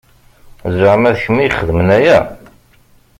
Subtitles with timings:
[0.77, 2.19] Zeɛma d kemm i ixedmen aya?